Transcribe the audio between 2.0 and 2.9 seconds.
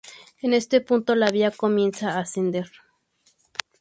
a ascender.